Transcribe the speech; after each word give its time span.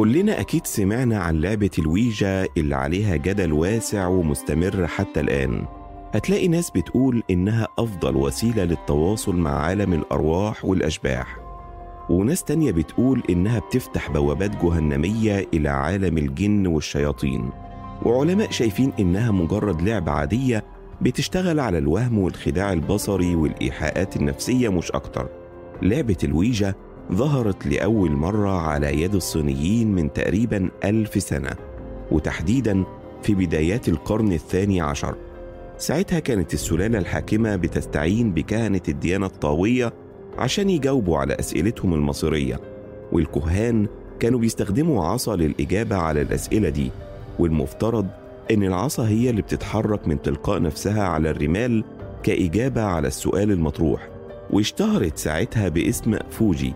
كلنا 0.00 0.40
أكيد 0.40 0.66
سمعنا 0.66 1.18
عن 1.18 1.40
لعبة 1.40 1.70
الويجا 1.78 2.46
اللي 2.56 2.76
عليها 2.76 3.16
جدل 3.16 3.52
واسع 3.52 4.06
ومستمر 4.06 4.86
حتى 4.86 5.20
الآن. 5.20 5.66
هتلاقي 6.14 6.48
ناس 6.48 6.70
بتقول 6.70 7.22
إنها 7.30 7.68
أفضل 7.78 8.16
وسيلة 8.16 8.64
للتواصل 8.64 9.36
مع 9.36 9.50
عالم 9.50 9.92
الأرواح 9.92 10.64
والأشباح. 10.64 11.38
وناس 12.10 12.44
تانية 12.44 12.72
بتقول 12.72 13.22
إنها 13.30 13.58
بتفتح 13.58 14.10
بوابات 14.10 14.64
جهنمية 14.64 15.46
إلى 15.54 15.68
عالم 15.68 16.18
الجن 16.18 16.66
والشياطين. 16.66 17.50
وعلماء 18.02 18.50
شايفين 18.50 18.92
إنها 19.00 19.30
مجرد 19.30 19.82
لعبة 19.82 20.12
عادية 20.12 20.64
بتشتغل 21.00 21.60
على 21.60 21.78
الوهم 21.78 22.18
والخداع 22.18 22.72
البصري 22.72 23.34
والإيحاءات 23.34 24.16
النفسية 24.16 24.68
مش 24.68 24.92
أكتر. 24.92 25.28
لعبة 25.82 26.16
الويجا 26.24 26.74
ظهرت 27.14 27.66
لأول 27.66 28.10
مرة 28.10 28.50
على 28.50 29.02
يد 29.02 29.14
الصينيين 29.14 29.92
من 29.92 30.12
تقريبا 30.12 30.70
ألف 30.84 31.22
سنة 31.22 31.50
وتحديدا 32.10 32.84
في 33.22 33.34
بدايات 33.34 33.88
القرن 33.88 34.32
الثاني 34.32 34.80
عشر. 34.80 35.14
ساعتها 35.78 36.18
كانت 36.18 36.54
السلالة 36.54 36.98
الحاكمة 36.98 37.56
بتستعين 37.56 38.32
بكهنة 38.32 38.80
الديانة 38.88 39.26
الطاوية 39.26 39.92
عشان 40.38 40.70
يجاوبوا 40.70 41.18
على 41.18 41.34
أسئلتهم 41.40 41.94
المصيرية 41.94 42.60
والكهان 43.12 43.86
كانوا 44.20 44.40
بيستخدموا 44.40 45.04
عصا 45.04 45.36
للإجابة 45.36 45.96
على 45.96 46.22
الأسئلة 46.22 46.68
دي 46.68 46.90
والمفترض 47.38 48.06
إن 48.50 48.62
العصا 48.62 49.08
هي 49.08 49.30
اللي 49.30 49.42
بتتحرك 49.42 50.08
من 50.08 50.22
تلقاء 50.22 50.62
نفسها 50.62 51.02
على 51.02 51.30
الرمال 51.30 51.84
كإجابة 52.22 52.82
على 52.82 53.08
السؤال 53.08 53.50
المطروح. 53.50 54.08
واشتهرت 54.52 55.18
ساعتها 55.18 55.68
باسم 55.68 56.16
فوجي. 56.30 56.74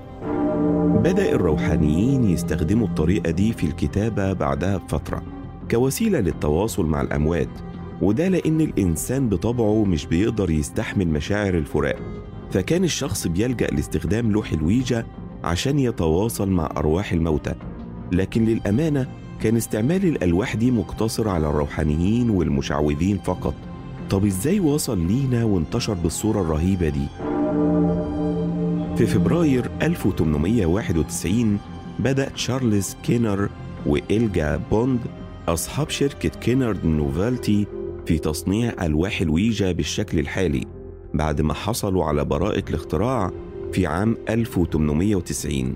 بدأ 1.05 1.33
الروحانيين 1.33 2.25
يستخدموا 2.25 2.87
الطريقة 2.87 3.31
دي 3.31 3.53
في 3.53 3.67
الكتابة 3.67 4.33
بعدها 4.33 4.77
بفترة 4.77 5.23
كوسيلة 5.71 6.21
للتواصل 6.21 6.87
مع 6.87 7.01
الأموات 7.01 7.49
وده 8.03 8.29
لأن 8.29 8.61
الإنسان 8.61 9.29
بطبعه 9.29 9.85
مش 9.85 10.07
بيقدر 10.07 10.51
يستحمل 10.51 11.09
مشاعر 11.09 11.55
الفراق. 11.55 11.97
فكان 12.51 12.85
الشخص 12.85 13.27
بيلجأ 13.27 13.67
لاستخدام 13.67 14.33
لوح 14.33 14.53
الويجا 14.53 15.07
عشان 15.45 15.79
يتواصل 15.79 16.51
مع 16.51 16.69
أرواح 16.77 17.13
الموتى. 17.13 17.55
لكن 18.13 18.45
للأمانة 18.45 19.07
كان 19.43 19.57
استعمال 19.57 20.05
الألواح 20.05 20.57
دي 20.57 20.71
مقتصر 20.71 21.29
على 21.29 21.49
الروحانيين 21.49 22.31
والمشعوذين 22.31 23.19
فقط. 23.19 23.55
طب 24.11 24.25
إزاي 24.27 24.61
وصل 24.61 24.99
لينا 25.07 25.45
وانتشر 25.45 25.95
بالصورة 25.95 26.41
الرهيبة 26.41 26.89
دي؟ 26.89 27.07
في 28.97 29.07
فبراير 29.07 29.71
1891 29.83 31.59
بدأ 31.99 32.29
تشارلز 32.29 32.97
كينارد 33.03 33.49
وإلجا 33.87 34.61
بوند 34.71 35.01
أصحاب 35.49 35.91
شركة 35.91 36.29
كينارد 36.29 36.85
نوفيلتي 36.87 37.67
في 38.07 38.19
تصنيع 38.19 38.73
ألواح 38.83 39.21
الويجا 39.21 39.73
بالشكل 39.73 40.19
الحالي 40.19 40.67
بعد 41.15 41.41
ما 41.41 41.55
حصلوا 41.55 42.05
على 42.05 42.25
براءة 42.25 42.65
الاختراع 42.69 43.31
في 43.73 43.87
عام 43.87 44.17
1890 44.29 45.75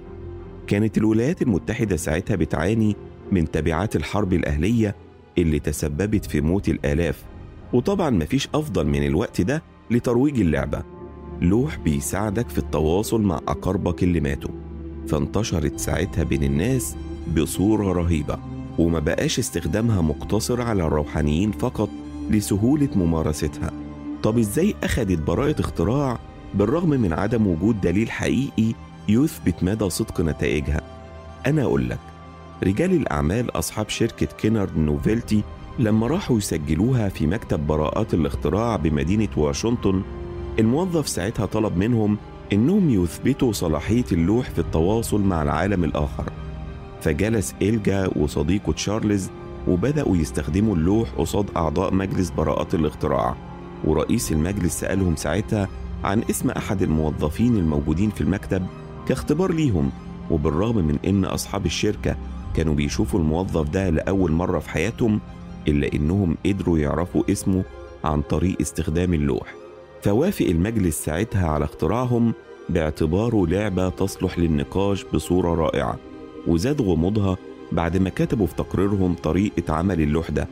كانت 0.66 0.98
الولايات 0.98 1.42
المتحدة 1.42 1.96
ساعتها 1.96 2.36
بتعاني 2.36 2.96
من 3.32 3.50
تبعات 3.50 3.96
الحرب 3.96 4.32
الأهلية 4.32 4.96
اللي 5.38 5.58
تسببت 5.58 6.24
في 6.24 6.40
موت 6.40 6.68
الآلاف. 6.68 7.24
وطبعا 7.72 8.10
مفيش 8.10 8.48
أفضل 8.54 8.86
من 8.86 9.06
الوقت 9.06 9.40
ده 9.40 9.62
لترويج 9.90 10.40
اللعبة. 10.40 10.82
لوح 11.42 11.76
بيساعدك 11.78 12.48
في 12.48 12.58
التواصل 12.58 13.22
مع 13.22 13.40
أقاربك 13.48 14.02
اللي 14.02 14.20
ماتوا. 14.20 14.50
فانتشرت 15.08 15.80
ساعتها 15.80 16.24
بين 16.24 16.42
الناس 16.42 16.96
بصورة 17.36 17.92
رهيبة 17.92 18.38
وما 18.78 18.98
بقاش 18.98 19.38
استخدامها 19.38 20.00
مقتصر 20.00 20.62
على 20.62 20.86
الروحانيين 20.86 21.52
فقط 21.52 21.88
لسهولة 22.30 22.88
ممارستها. 22.96 23.70
طب 24.22 24.38
إزاي 24.38 24.74
أخدت 24.84 25.18
براءة 25.18 25.60
اختراع 25.60 26.18
بالرغم 26.54 26.90
من 26.90 27.12
عدم 27.12 27.46
وجود 27.46 27.80
دليل 27.80 28.10
حقيقي 28.10 28.74
يثبت 29.08 29.62
مدى 29.62 29.90
صدق 29.90 30.20
نتائجها؟ 30.20 30.80
أنا 31.46 31.62
أقول 31.62 31.90
لك 31.90 31.98
رجال 32.62 32.92
الأعمال 32.92 33.58
أصحاب 33.58 33.88
شركة 33.88 34.26
كينارد 34.26 34.76
نوفيلتي 34.78 35.42
لما 35.78 36.06
راحوا 36.06 36.38
يسجلوها 36.38 37.08
في 37.08 37.26
مكتب 37.26 37.66
براءات 37.66 38.14
الاختراع 38.14 38.76
بمدينة 38.76 39.28
واشنطن 39.36 40.02
الموظف 40.58 41.08
ساعتها 41.08 41.46
طلب 41.46 41.76
منهم 41.76 42.18
إنهم 42.52 42.90
يثبتوا 42.90 43.52
صلاحية 43.52 44.04
اللوح 44.12 44.50
في 44.50 44.58
التواصل 44.58 45.20
مع 45.20 45.42
العالم 45.42 45.84
الآخر. 45.84 46.32
فجلس 47.00 47.54
إلجا 47.62 48.10
وصديقه 48.16 48.72
تشارلز 48.72 49.30
وبدأوا 49.68 50.16
يستخدموا 50.16 50.76
اللوح 50.76 51.08
قصاد 51.10 51.50
أعضاء 51.56 51.94
مجلس 51.94 52.30
براءات 52.30 52.74
الاختراع. 52.74 53.36
ورئيس 53.84 54.32
المجلس 54.32 54.80
سألهم 54.80 55.16
ساعتها 55.16 55.68
عن 56.04 56.22
اسم 56.30 56.50
أحد 56.50 56.82
الموظفين 56.82 57.56
الموجودين 57.56 58.10
في 58.10 58.20
المكتب 58.20 58.66
كاختبار 59.08 59.52
ليهم 59.52 59.90
وبالرغم 60.30 60.76
من 60.76 60.98
إن 61.06 61.24
أصحاب 61.24 61.66
الشركة 61.66 62.16
كانوا 62.54 62.74
بيشوفوا 62.74 63.20
الموظف 63.20 63.68
ده 63.68 63.90
لأول 63.90 64.32
مرة 64.32 64.58
في 64.58 64.70
حياتهم 64.70 65.20
إلا 65.68 65.92
إنهم 65.94 66.36
قدروا 66.46 66.78
يعرفوا 66.78 67.22
اسمه 67.32 67.64
عن 68.04 68.22
طريق 68.22 68.56
استخدام 68.60 69.14
اللوح. 69.14 69.67
فوافق 70.02 70.46
المجلس 70.46 71.04
ساعتها 71.04 71.48
على 71.48 71.64
اختراعهم 71.64 72.34
باعتباره 72.68 73.46
لعبة 73.46 73.88
تصلح 73.88 74.38
للنقاش 74.38 75.04
بصورة 75.04 75.54
رائعة 75.54 75.96
وزاد 76.46 76.82
غموضها 76.82 77.36
بعد 77.72 77.96
ما 77.96 78.10
كتبوا 78.10 78.46
في 78.46 78.54
تقريرهم 78.54 79.14
طريقة 79.14 79.74
عمل 79.74 80.00
اللوح 80.00 80.30
ده. 80.30 80.48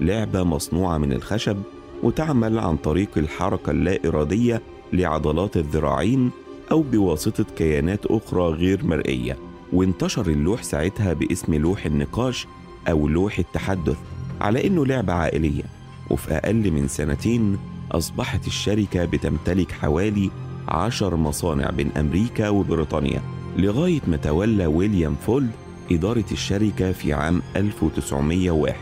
لعبة 0.00 0.42
مصنوعة 0.42 0.98
من 0.98 1.12
الخشب 1.12 1.56
وتعمل 2.02 2.58
عن 2.58 2.76
طريق 2.76 3.08
الحركة 3.16 3.70
اللا 3.70 3.98
إرادية 4.08 4.62
لعضلات 4.92 5.56
الذراعين 5.56 6.30
أو 6.70 6.82
بواسطة 6.82 7.44
كيانات 7.56 8.06
أخرى 8.06 8.42
غير 8.42 8.84
مرئية. 8.84 9.36
وانتشر 9.72 10.26
اللوح 10.26 10.62
ساعتها 10.62 11.12
باسم 11.12 11.54
لوح 11.54 11.86
النقاش 11.86 12.46
أو 12.88 13.08
لوح 13.08 13.38
التحدث 13.38 13.96
على 14.40 14.66
إنه 14.66 14.86
لعبة 14.86 15.12
عائلية. 15.12 15.64
وفي 16.10 16.34
أقل 16.34 16.70
من 16.70 16.88
سنتين 16.88 17.58
أصبحت 17.92 18.46
الشركة 18.46 19.04
بتمتلك 19.04 19.72
حوالي 19.72 20.30
عشر 20.68 21.16
مصانع 21.16 21.70
بين 21.70 21.90
أمريكا 21.96 22.48
وبريطانيا 22.48 23.22
لغاية 23.56 24.00
ما 24.08 24.16
تولى 24.16 24.66
ويليام 24.66 25.14
فولد 25.26 25.50
إدارة 25.92 26.24
الشركة 26.32 26.92
في 26.92 27.12
عام 27.12 27.42
1901 27.56 28.76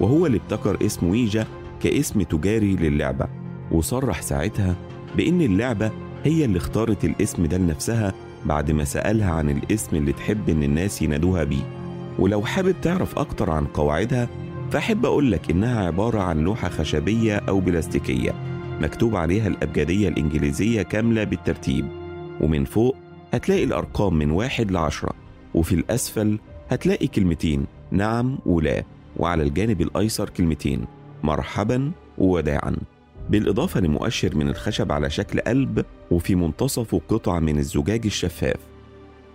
وهو 0.00 0.26
اللي 0.26 0.38
ابتكر 0.38 0.86
اسم 0.86 1.06
ويجا 1.08 1.46
كاسم 1.82 2.22
تجاري 2.22 2.76
للعبة 2.76 3.26
وصرح 3.72 4.22
ساعتها 4.22 4.76
بإن 5.16 5.40
اللعبة 5.40 5.90
هي 6.24 6.44
اللي 6.44 6.58
اختارت 6.58 7.04
الاسم 7.04 7.46
ده 7.46 7.56
لنفسها 7.58 8.12
بعد 8.46 8.70
ما 8.70 8.84
سألها 8.84 9.30
عن 9.30 9.50
الاسم 9.50 9.96
اللي 9.96 10.12
تحب 10.12 10.48
إن 10.48 10.62
الناس 10.62 11.02
ينادوها 11.02 11.44
بيه. 11.44 11.66
ولو 12.18 12.42
حابب 12.42 12.74
تعرف 12.82 13.18
أكتر 13.18 13.50
عن 13.50 13.64
قواعدها 13.66 14.28
فأحب 14.74 15.06
أقول 15.06 15.32
لك 15.32 15.50
إنها 15.50 15.86
عبارة 15.86 16.20
عن 16.20 16.38
لوحة 16.40 16.68
خشبية 16.68 17.36
أو 17.36 17.60
بلاستيكية 17.60 18.34
مكتوب 18.80 19.16
عليها 19.16 19.48
الأبجدية 19.48 20.08
الإنجليزية 20.08 20.82
كاملة 20.82 21.24
بالترتيب 21.24 21.88
ومن 22.40 22.64
فوق 22.64 22.96
هتلاقي 23.34 23.64
الأرقام 23.64 24.14
من 24.14 24.30
واحد 24.30 24.70
لعشرة 24.70 25.12
وفي 25.54 25.74
الأسفل 25.74 26.38
هتلاقي 26.70 27.06
كلمتين 27.06 27.66
نعم 27.90 28.38
ولا 28.46 28.84
وعلى 29.16 29.42
الجانب 29.42 29.80
الأيسر 29.80 30.28
كلمتين 30.28 30.84
مرحبا 31.22 31.92
ووداعا. 32.18 32.76
بالإضافة 33.30 33.80
لمؤشر 33.80 34.36
من 34.36 34.48
الخشب 34.48 34.92
على 34.92 35.10
شكل 35.10 35.40
قلب 35.40 35.84
وفي 36.10 36.34
منتصفه 36.34 37.00
قطع 37.08 37.38
من 37.38 37.58
الزجاج 37.58 38.06
الشفاف. 38.06 38.56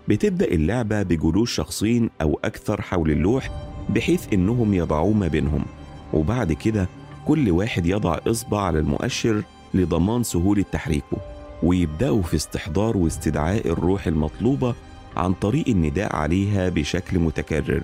بتبدأ 0.08 0.46
اللعبة 0.46 1.04
بجلوس 1.04 1.52
شخصين 1.52 2.10
أو 2.22 2.40
أكثر 2.44 2.82
حول 2.82 3.12
اللوح 3.12 3.69
بحيث 3.90 4.34
إنهم 4.34 4.74
يضعوه 4.74 5.14
ما 5.14 5.28
بينهم. 5.28 5.66
وبعد 6.14 6.54
كده 6.54 6.90
كل 7.28 7.52
واحد 7.52 7.86
يضع 7.86 8.18
إصبع 8.28 8.62
على 8.62 8.80
المؤشر 8.80 9.44
لضمان 9.74 10.24
سهولة 10.24 10.66
تحريكه 10.72 11.18
ويبدأوا 11.64 12.22
في 12.22 12.36
استحضار 12.36 12.98
واستدعاء 12.98 13.68
الروح 13.68 14.08
المطلوبة 14.08 14.76
عن 15.18 15.34
طريق 15.34 15.68
النداء 15.68 16.16
عليها 16.16 16.70
بشكل 16.70 17.20
متكرر. 17.20 17.84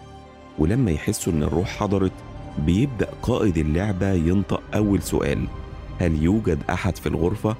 ولما 0.60 0.92
يحسوا 0.92 1.34
إن 1.34 1.44
الروح 1.44 1.68
حضرت 1.68 2.12
بيبدأ 2.66 3.08
قائد 3.22 3.58
اللعبة 3.58 4.12
ينطق 4.12 4.62
أول 4.76 5.02
سؤال 5.02 5.48
هل 6.00 6.24
يوجد 6.24 6.60
أحد 6.70 6.98
في 6.98 7.08
الغرفة؟ 7.10 7.56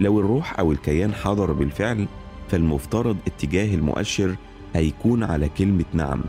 لو 0.00 0.20
الروح 0.20 0.58
أو 0.58 0.72
الكيان 0.72 1.14
حضر 1.14 1.52
بالفعل 1.52 2.06
فالمفترض 2.50 3.16
اتجاه 3.26 3.74
المؤشر 3.74 4.36
هيكون 4.74 5.22
على 5.22 5.48
كلمة 5.48 5.84
نعم. 5.92 6.20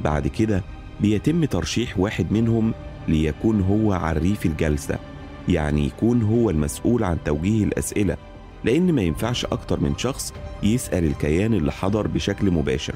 بعد 0.00 0.28
كده 0.28 0.62
بيتم 1.00 1.44
ترشيح 1.44 1.98
واحد 1.98 2.32
منهم 2.32 2.72
ليكون 3.08 3.60
هو 3.60 3.92
عريف 3.92 4.46
الجلسة 4.46 4.98
يعني 5.48 5.86
يكون 5.86 6.22
هو 6.22 6.50
المسؤول 6.50 7.04
عن 7.04 7.18
توجيه 7.24 7.64
الأسئلة 7.64 8.16
لأن 8.64 8.92
ما 8.92 9.02
ينفعش 9.02 9.44
أكتر 9.44 9.80
من 9.80 9.98
شخص 9.98 10.32
يسأل 10.62 11.04
الكيان 11.04 11.54
اللي 11.54 11.72
حضر 11.72 12.06
بشكل 12.06 12.50
مباشر. 12.50 12.94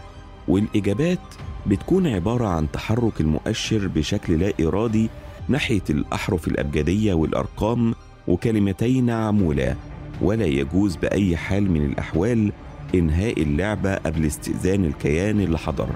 والإجابات 0.48 1.19
بتكون 1.66 2.06
عبارة 2.06 2.46
عن 2.46 2.70
تحرك 2.72 3.20
المؤشر 3.20 3.88
بشكل 3.88 4.38
لا 4.38 4.52
إرادي 4.60 5.08
ناحية 5.48 5.82
الأحرف 5.90 6.48
الأبجدية 6.48 7.14
والأرقام 7.14 7.94
وكلمتين 8.28 9.10
عمولا 9.10 9.75
ولا 10.22 10.44
يجوز 10.44 10.96
بأي 10.96 11.37
حال 11.37 11.70
من 11.70 11.87
الأحوال 11.87 12.52
إنهاء 12.94 13.43
اللعبة 13.43 13.94
قبل 13.94 14.26
استئذان 14.26 14.84
الكيان 14.84 15.40
اللي 15.40 15.58
حضر. 15.58 15.88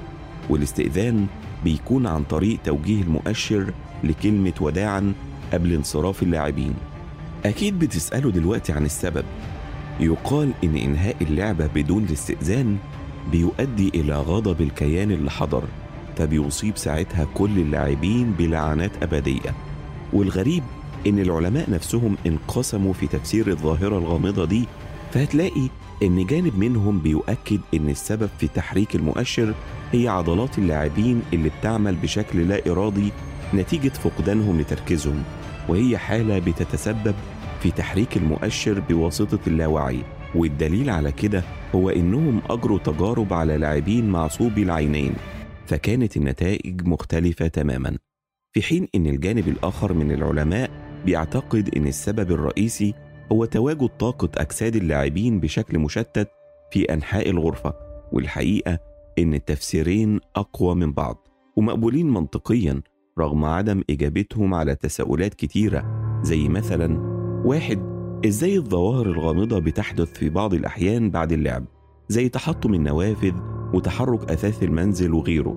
والاستئذان 0.50 1.26
بيكون 1.64 2.06
عن 2.06 2.22
طريق 2.24 2.58
توجيه 2.64 3.02
المؤشر 3.02 3.72
لكلمة 4.04 4.52
وداعا 4.60 5.12
قبل 5.52 5.72
انصراف 5.72 6.22
اللاعبين. 6.22 6.74
أكيد 7.44 7.78
بتسألوا 7.78 8.30
دلوقتي 8.30 8.72
عن 8.72 8.84
السبب. 8.84 9.24
يقال 10.00 10.52
إن 10.64 10.76
إنهاء 10.76 11.16
اللعبة 11.20 11.66
بدون 11.66 12.04
الاستئذان 12.04 12.76
بيؤدي 13.32 13.88
إلى 13.94 14.14
غضب 14.14 14.60
الكيان 14.60 15.10
اللي 15.10 15.30
حضر 15.30 15.62
فبيصيب 16.16 16.76
ساعتها 16.76 17.26
كل 17.34 17.58
اللاعبين 17.58 18.32
بلعنات 18.38 18.90
أبدية. 19.02 19.54
والغريب 20.12 20.62
إن 21.06 21.18
العلماء 21.18 21.70
نفسهم 21.70 22.16
انقسموا 22.26 22.92
في 22.92 23.06
تفسير 23.06 23.48
الظاهرة 23.48 23.98
الغامضة 23.98 24.44
دي 24.44 24.64
فهتلاقي 25.12 25.68
إن 26.02 26.26
جانب 26.26 26.58
منهم 26.58 26.98
بيؤكد 26.98 27.60
إن 27.74 27.88
السبب 27.88 28.28
في 28.38 28.48
تحريك 28.48 28.94
المؤشر 28.94 29.54
هي 29.92 30.08
عضلات 30.08 30.58
اللاعبين 30.58 31.22
اللي 31.32 31.50
بتعمل 31.60 31.94
بشكل 31.96 32.48
لا 32.48 32.60
إرادي 32.70 33.12
نتيجة 33.54 33.88
فقدانهم 33.88 34.60
لتركيزهم 34.60 35.22
وهي 35.68 35.98
حالة 35.98 36.38
بتتسبب 36.38 37.14
في 37.60 37.70
تحريك 37.70 38.16
المؤشر 38.16 38.80
بواسطة 38.80 39.38
اللاوعي. 39.46 40.00
والدليل 40.34 40.90
على 40.90 41.12
كده 41.12 41.42
هو 41.74 41.90
إنهم 41.90 42.40
أجروا 42.50 42.78
تجارب 42.78 43.32
على 43.32 43.56
لاعبين 43.56 44.08
معصوبي 44.08 44.62
العينين 44.62 45.14
فكانت 45.66 46.16
النتائج 46.16 46.86
مختلفة 46.86 47.48
تماما. 47.48 47.98
في 48.52 48.62
حين 48.62 48.88
إن 48.94 49.06
الجانب 49.06 49.48
الآخر 49.48 49.92
من 49.92 50.12
العلماء 50.12 50.70
بيعتقد 51.04 51.70
إن 51.76 51.86
السبب 51.86 52.30
الرئيسي 52.32 52.94
هو 53.32 53.44
تواجد 53.44 53.88
طاقة 53.88 54.28
أجساد 54.36 54.76
اللاعبين 54.76 55.40
بشكل 55.40 55.78
مشتت 55.78 56.28
في 56.72 56.92
أنحاء 56.92 57.30
الغرفة 57.30 57.74
والحقيقة 58.12 58.89
إن 59.20 59.34
التفسيرين 59.34 60.20
أقوى 60.36 60.74
من 60.74 60.92
بعض 60.92 61.28
ومقبولين 61.56 62.10
منطقيا 62.10 62.82
رغم 63.18 63.44
عدم 63.44 63.82
إجابتهم 63.90 64.54
على 64.54 64.74
تساؤلات 64.74 65.34
كتيرة 65.34 65.84
زي 66.22 66.48
مثلا 66.48 67.00
واحد 67.44 67.78
إزاي 68.26 68.56
الظواهر 68.56 69.06
الغامضة 69.06 69.58
بتحدث 69.58 70.12
في 70.12 70.28
بعض 70.28 70.54
الأحيان 70.54 71.10
بعد 71.10 71.32
اللعب 71.32 71.64
زي 72.08 72.28
تحطم 72.28 72.74
النوافذ 72.74 73.32
وتحرك 73.74 74.30
أثاث 74.30 74.62
المنزل 74.62 75.14
وغيره. 75.14 75.56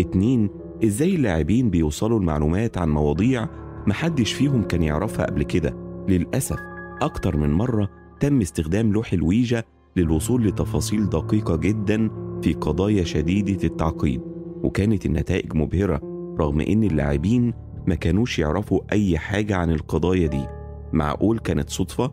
اتنين 0.00 0.50
إزاي 0.84 1.14
اللاعبين 1.14 1.70
بيوصلوا 1.70 2.18
المعلومات 2.18 2.78
عن 2.78 2.90
مواضيع 2.90 3.48
محدش 3.86 4.32
فيهم 4.32 4.62
كان 4.62 4.82
يعرفها 4.82 5.26
قبل 5.26 5.42
كده. 5.42 5.76
للأسف 6.08 6.58
أكتر 7.02 7.36
من 7.36 7.52
مرة 7.52 7.88
تم 8.20 8.40
استخدام 8.40 8.92
لوح 8.92 9.12
الويجا 9.12 9.64
للوصول 9.96 10.46
لتفاصيل 10.46 11.08
دقيقة 11.08 11.56
جدا 11.56 12.10
في 12.42 12.52
قضايا 12.52 13.04
شديدة 13.04 13.64
التعقيد 13.64 14.20
وكانت 14.62 15.06
النتائج 15.06 15.54
مبهرة 15.56 16.00
رغم 16.40 16.60
إن 16.60 16.84
اللاعبين 16.84 17.54
ما 17.86 17.94
كانوش 17.94 18.38
يعرفوا 18.38 18.80
أي 18.92 19.18
حاجة 19.18 19.56
عن 19.56 19.70
القضايا 19.70 20.26
دي 20.26 20.44
معقول 20.92 21.38
كانت 21.38 21.70
صدفة؟ 21.70 22.12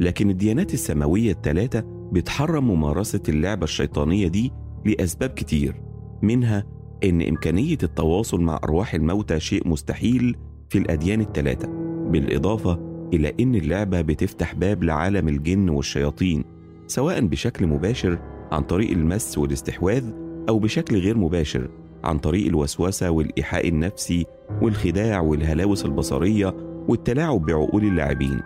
لكن 0.00 0.30
الديانات 0.30 0.74
السماوية 0.74 1.30
الثلاثة 1.32 1.84
بتحرم 2.12 2.70
ممارسة 2.70 3.22
اللعبة 3.28 3.64
الشيطانية 3.64 4.28
دي 4.28 4.52
لأسباب 4.84 5.30
كتير 5.30 5.74
منها 6.22 6.64
إن 7.04 7.22
إمكانية 7.22 7.78
التواصل 7.82 8.40
مع 8.40 8.60
أرواح 8.64 8.94
الموتى 8.94 9.40
شيء 9.40 9.68
مستحيل 9.68 10.36
في 10.68 10.78
الأديان 10.78 11.20
الثلاثة 11.20 11.68
بالإضافة 12.10 12.78
إلى 13.14 13.34
إن 13.40 13.54
اللعبة 13.54 14.00
بتفتح 14.00 14.54
باب 14.54 14.84
لعالم 14.84 15.28
الجن 15.28 15.68
والشياطين 15.68 16.44
سواء 16.88 17.20
بشكل 17.20 17.66
مباشر 17.66 18.18
عن 18.52 18.62
طريق 18.62 18.90
المس 18.90 19.38
والاستحواذ 19.38 20.04
أو 20.48 20.58
بشكل 20.58 20.96
غير 20.98 21.18
مباشر 21.18 21.68
عن 22.04 22.18
طريق 22.18 22.46
الوسوسة 22.46 23.10
والإيحاء 23.10 23.68
النفسي 23.68 24.26
والخداع 24.62 25.20
والهلاوس 25.20 25.84
البصرية 25.84 26.54
والتلاعب 26.88 27.46
بعقول 27.46 27.84
اللاعبين. 27.84 28.40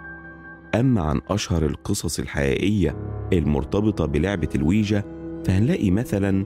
أما 0.75 1.03
عن 1.03 1.21
أشهر 1.31 1.67
القصص 1.67 2.19
الحقيقية 2.19 2.97
المرتبطة 3.33 4.07
بلعبة 4.07 4.49
الويجا 4.55 5.03
فهنلاقي 5.45 5.91
مثلا 5.91 6.45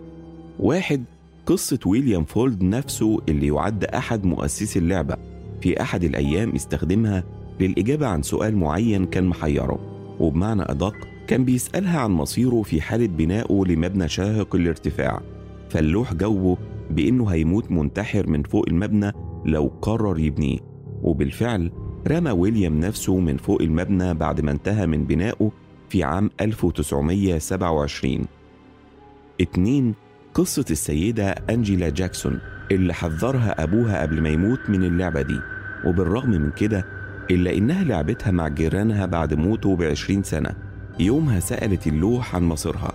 واحد 0.58 1.04
قصة 1.46 1.78
ويليام 1.86 2.24
فولد 2.24 2.62
نفسه 2.62 3.18
اللي 3.28 3.46
يعد 3.46 3.84
أحد 3.84 4.24
مؤسسي 4.24 4.78
اللعبة. 4.78 5.16
في 5.60 5.80
أحد 5.82 6.04
الأيام 6.04 6.54
استخدمها 6.54 7.24
للإجابة 7.60 8.06
عن 8.06 8.22
سؤال 8.22 8.56
معين 8.56 9.06
كان 9.06 9.24
محيره 9.24 9.78
وبمعنى 10.20 10.62
أدق 10.62 11.15
كان 11.26 11.44
بيسألها 11.44 12.00
عن 12.00 12.10
مصيره 12.10 12.62
في 12.62 12.80
حالة 12.80 13.06
بنائه 13.06 13.64
لمبنى 13.66 14.08
شاهق 14.08 14.54
الارتفاع 14.54 15.22
فاللوح 15.70 16.14
جاوبه 16.14 16.56
بإنه 16.90 17.26
هيموت 17.28 17.70
منتحر 17.70 18.26
من 18.30 18.42
فوق 18.42 18.64
المبنى 18.68 19.12
لو 19.44 19.72
قرر 19.82 20.18
يبنيه. 20.18 20.58
وبالفعل 21.02 21.70
رمى 22.08 22.30
ويليام 22.30 22.80
نفسه 22.80 23.18
من 23.18 23.36
فوق 23.36 23.62
المبنى 23.62 24.14
بعد 24.14 24.40
ما 24.40 24.50
انتهى 24.50 24.86
من 24.86 25.04
بنائه 25.04 25.52
في 25.88 26.02
عام 26.04 26.30
1927 26.40 28.24
اتنين 29.40 29.94
قصة 30.34 30.64
السيدة 30.70 31.28
أنجيلا 31.50 31.88
جاكسون 31.88 32.40
اللي 32.70 32.94
حذرها 32.94 33.62
أبوها 33.62 34.02
قبل 34.02 34.20
ما 34.20 34.28
يموت 34.28 34.60
من 34.68 34.84
اللعبة 34.84 35.22
دي. 35.22 35.40
وبالرغم 35.86 36.30
من 36.30 36.50
كده 36.50 36.84
إلا 37.30 37.54
إنها 37.56 37.84
لعبتها 37.84 38.30
مع 38.30 38.48
جيرانها 38.48 39.06
بعد 39.06 39.34
موته 39.34 39.76
بعشرين 39.76 40.22
سنة. 40.22 40.65
يومها 41.00 41.40
سألت 41.40 41.86
اللوح 41.86 42.34
عن 42.34 42.44
مصيرها 42.44 42.92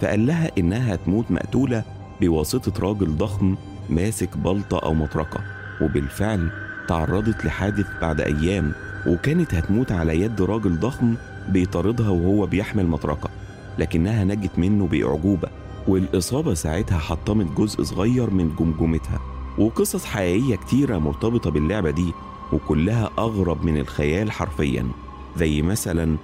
فقال 0.00 0.26
لها 0.26 0.50
إنها 0.58 0.94
هتموت 0.94 1.30
مقتولة 1.30 1.84
بواسطة 2.20 2.72
راجل 2.86 3.16
ضخم 3.16 3.56
ماسك 3.90 4.36
بلطة 4.36 4.78
أو 4.78 4.94
مطرقة 4.94 5.40
وبالفعل 5.82 6.50
تعرضت 6.88 7.44
لحادث 7.44 7.86
بعد 8.00 8.20
أيام 8.20 8.72
وكانت 9.06 9.54
هتموت 9.54 9.92
على 9.92 10.20
يد 10.20 10.42
راجل 10.42 10.80
ضخم 10.80 11.14
بيطاردها 11.48 12.08
وهو 12.10 12.46
بيحمل 12.46 12.86
مطرقة 12.86 13.30
لكنها 13.78 14.24
نجت 14.24 14.58
منه 14.58 14.86
بأعجوبة 14.86 15.48
والإصابة 15.88 16.54
ساعتها 16.54 16.98
حطمت 16.98 17.58
جزء 17.58 17.82
صغير 17.82 18.30
من 18.30 18.54
جمجمتها 18.58 19.20
وقصص 19.58 20.04
حقيقية 20.04 20.56
كتيرة 20.56 20.98
مرتبطة 20.98 21.50
باللعبة 21.50 21.90
دي 21.90 22.12
وكلها 22.52 23.10
أغرب 23.18 23.64
من 23.64 23.78
الخيال 23.78 24.30
حرفيا 24.30 24.86
زي 25.36 25.62
مثلا 25.62 26.16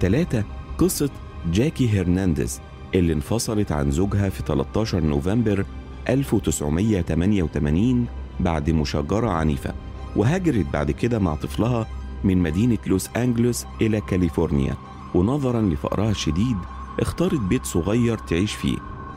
ثلاثة 0.00 0.44
قصة 0.78 1.10
جاكي 1.52 1.88
هرنانديز 2.00 2.60
اللي 2.94 3.12
انفصلت 3.12 3.72
عن 3.72 3.90
زوجها 3.90 4.28
في 4.28 4.42
13 4.46 5.00
نوفمبر 5.04 5.64
1988 6.08 8.06
بعد 8.40 8.70
مشاجرة 8.70 9.30
عنيفة 9.30 9.74
وهاجرت 10.16 10.66
بعد 10.72 10.90
كده 10.90 11.18
مع 11.18 11.34
طفلها 11.34 11.86
من 12.24 12.38
مدينة 12.38 12.78
لوس 12.86 13.08
أنجلوس 13.16 13.64
إلى 13.80 14.00
كاليفورنيا 14.00 14.74
ونظرا 15.14 15.62
لفقرها 15.62 16.10
الشديد 16.10 16.56
اختارت 17.00 17.40
بيت 17.40 17.64
صغير 17.64 18.18
تعيش 18.18 18.52
فيه 18.52 18.76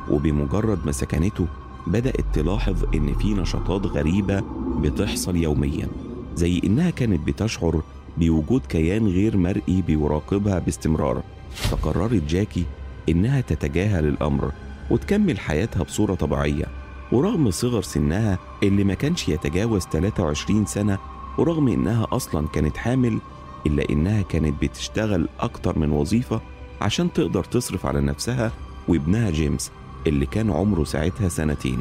وبمجرد 0.09 0.85
ما 0.85 0.91
سكنته 0.91 1.47
بدأت 1.87 2.25
تلاحظ 2.33 2.83
إن 2.95 3.13
في 3.13 3.33
نشاطات 3.33 3.85
غريبة 3.85 4.43
بتحصل 4.81 5.35
يوميا 5.35 5.87
زي 6.35 6.61
إنها 6.63 6.89
كانت 6.89 7.27
بتشعر 7.27 7.81
بوجود 8.17 8.61
كيان 8.69 9.07
غير 9.07 9.37
مرئي 9.37 9.81
بيراقبها 9.81 10.59
باستمرار. 10.59 11.23
فقررت 11.53 12.23
جاكي 12.29 12.65
إنها 13.09 13.41
تتجاهل 13.41 14.07
الأمر 14.07 14.51
وتكمل 14.89 15.39
حياتها 15.39 15.83
بصورة 15.83 16.15
طبيعية. 16.15 16.65
ورغم 17.11 17.51
صغر 17.51 17.81
سنها 17.81 18.39
اللي 18.63 18.83
ما 18.83 18.93
كانش 18.93 19.29
يتجاوز 19.29 19.81
23 19.91 20.65
سنة 20.65 20.97
ورغم 21.37 21.67
إنها 21.67 22.07
أصلا 22.11 22.47
كانت 22.47 22.77
حامل 22.77 23.19
إلا 23.65 23.89
إنها 23.89 24.21
كانت 24.21 24.61
بتشتغل 24.61 25.29
أكتر 25.39 25.79
من 25.79 25.91
وظيفة 25.91 26.41
عشان 26.81 27.13
تقدر 27.13 27.43
تصرف 27.43 27.85
على 27.85 28.01
نفسها 28.01 28.51
وابنها 28.87 29.29
جيمس 29.29 29.71
اللي 30.07 30.25
كان 30.25 30.51
عمره 30.51 30.83
ساعتها 30.83 31.29
سنتين. 31.29 31.79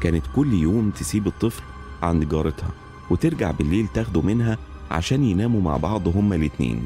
كانت 0.00 0.24
كل 0.36 0.52
يوم 0.54 0.90
تسيب 0.90 1.26
الطفل 1.26 1.62
عند 2.02 2.28
جارتها 2.28 2.70
وترجع 3.10 3.50
بالليل 3.50 3.86
تاخده 3.94 4.20
منها 4.20 4.58
عشان 4.90 5.24
يناموا 5.24 5.60
مع 5.60 5.76
بعض 5.76 6.08
هما 6.08 6.36
الاتنين. 6.36 6.84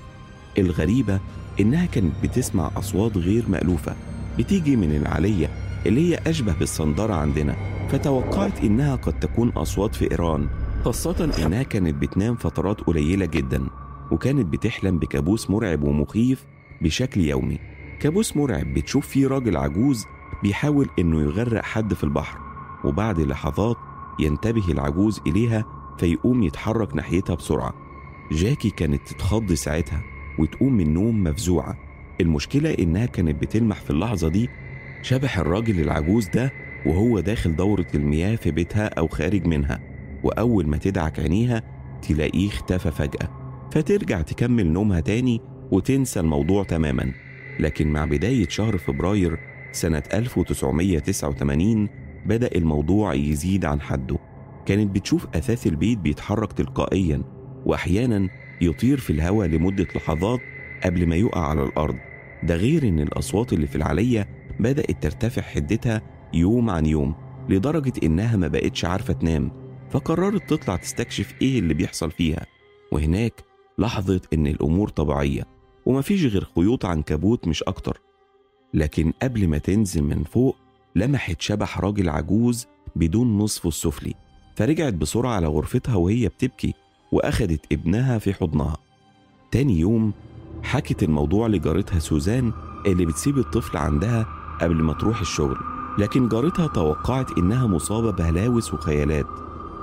الغريبة 0.58 1.20
إنها 1.60 1.86
كانت 1.86 2.12
بتسمع 2.22 2.70
أصوات 2.76 3.16
غير 3.16 3.44
مألوفة 3.48 3.96
بتيجي 4.38 4.76
من 4.76 4.96
العلية 4.96 5.50
اللي 5.86 6.10
هي 6.10 6.20
أشبه 6.26 6.54
بالصندرة 6.58 7.14
عندنا 7.14 7.56
فتوقعت 7.88 8.64
إنها 8.64 8.96
قد 8.96 9.20
تكون 9.20 9.48
أصوات 9.48 9.94
في 9.94 10.10
إيران 10.10 10.48
خاصة 10.84 11.30
إنها 11.46 11.62
كانت 11.62 11.94
بتنام 11.94 12.36
فترات 12.36 12.80
قليلة 12.80 13.26
جدا 13.26 13.66
وكانت 14.10 14.46
بتحلم 14.46 14.98
بكابوس 14.98 15.50
مرعب 15.50 15.82
ومخيف 15.82 16.44
بشكل 16.82 17.20
يومي. 17.20 17.58
كابوس 18.00 18.36
مرعب 18.36 18.74
بتشوف 18.74 19.06
فيه 19.06 19.26
راجل 19.26 19.56
عجوز 19.56 20.06
بيحاول 20.42 20.88
إنه 20.98 21.20
يغرق 21.20 21.62
حد 21.62 21.94
في 21.94 22.04
البحر 22.04 22.38
وبعد 22.84 23.20
لحظات 23.20 23.76
ينتبه 24.20 24.68
العجوز 24.68 25.20
إليها 25.26 25.64
فيقوم 25.98 26.42
يتحرك 26.42 26.96
ناحيتها 26.96 27.34
بسرعة. 27.34 27.74
جاكي 28.32 28.70
كانت 28.70 29.08
تتخض 29.08 29.52
ساعتها. 29.52 30.02
وتقوم 30.40 30.72
من 30.72 30.86
النوم 30.86 31.24
مفزوعة. 31.24 31.76
المشكلة 32.20 32.70
إنها 32.70 33.06
كانت 33.06 33.42
بتلمح 33.42 33.80
في 33.80 33.90
اللحظة 33.90 34.28
دي 34.28 34.48
شبح 35.02 35.38
الراجل 35.38 35.80
العجوز 35.80 36.28
ده 36.28 36.52
وهو 36.86 37.20
داخل 37.20 37.56
دورة 37.56 37.86
المياه 37.94 38.36
في 38.36 38.50
بيتها 38.50 38.86
أو 38.86 39.08
خارج 39.08 39.46
منها 39.46 39.80
وأول 40.22 40.66
ما 40.66 40.76
تدعك 40.76 41.20
عينيها 41.20 41.62
تلاقيه 42.02 42.48
اختفى 42.48 42.90
فجأة. 42.90 43.28
فترجع 43.72 44.20
تكمل 44.22 44.66
نومها 44.66 45.00
تاني 45.00 45.40
وتنسى 45.70 46.20
الموضوع 46.20 46.64
تماما. 46.64 47.12
لكن 47.60 47.92
مع 47.92 48.04
بداية 48.04 48.48
شهر 48.48 48.78
فبراير 48.78 49.38
سنة 49.72 50.02
1989 50.14 51.88
بدأ 52.26 52.50
الموضوع 52.56 53.14
يزيد 53.14 53.64
عن 53.64 53.80
حده. 53.80 54.18
كانت 54.66 54.94
بتشوف 54.94 55.26
أثاث 55.34 55.66
البيت 55.66 55.98
بيتحرك 55.98 56.52
تلقائيا 56.52 57.22
وأحيانا 57.66 58.28
يطير 58.60 58.98
في 58.98 59.10
الهواء 59.10 59.48
لمدة 59.48 59.86
لحظات 59.96 60.40
قبل 60.84 61.06
ما 61.06 61.16
يقع 61.16 61.46
على 61.46 61.62
الأرض. 61.62 61.96
ده 62.42 62.56
غير 62.56 62.88
إن 62.88 63.00
الأصوات 63.00 63.52
اللي 63.52 63.66
في 63.66 63.76
العلية 63.76 64.28
بدأت 64.60 65.02
ترتفع 65.02 65.42
حدتها 65.42 66.02
يوم 66.34 66.70
عن 66.70 66.86
يوم 66.86 67.14
لدرجة 67.48 67.92
إنها 68.02 68.36
ما 68.36 68.48
بقتش 68.48 68.84
عارفة 68.84 69.12
تنام 69.12 69.50
فقررت 69.90 70.50
تطلع 70.50 70.76
تستكشف 70.76 71.34
إيه 71.42 71.58
اللي 71.58 71.74
بيحصل 71.74 72.10
فيها. 72.10 72.46
وهناك 72.92 73.44
لاحظت 73.78 74.34
إن 74.34 74.46
الأمور 74.46 74.88
طبيعية 74.88 75.42
ومفيش 75.86 76.24
غير 76.24 76.48
خيوط 76.56 76.84
عنكبوت 76.84 77.48
مش 77.48 77.62
أكتر. 77.62 78.00
لكن 78.74 79.12
قبل 79.22 79.48
ما 79.48 79.58
تنزل 79.58 80.02
من 80.02 80.24
فوق 80.24 80.56
لمحت 80.96 81.40
شبح 81.40 81.80
راجل 81.80 82.08
عجوز 82.08 82.66
بدون 82.96 83.38
نصفه 83.38 83.68
السفلي 83.68 84.14
فرجعت 84.56 84.94
بسرعة 84.94 85.32
على 85.34 85.46
غرفتها 85.46 85.94
وهي 85.94 86.28
بتبكي. 86.28 86.74
وأخدت 87.12 87.60
ابنها 87.72 88.18
في 88.18 88.34
حضنها. 88.34 88.76
تاني 89.50 89.78
يوم 89.80 90.12
حكت 90.62 91.02
الموضوع 91.02 91.46
لجارتها 91.46 91.98
سوزان 91.98 92.52
اللي 92.86 93.06
بتسيب 93.06 93.38
الطفل 93.38 93.76
عندها 93.76 94.26
قبل 94.60 94.74
ما 94.74 94.92
تروح 94.92 95.20
الشغل 95.20 95.56
لكن 95.98 96.28
جارتها 96.28 96.66
توقعت 96.66 97.38
إنها 97.38 97.66
مصابة 97.66 98.10
بهلاوس 98.10 98.74
وخيالات 98.74 99.26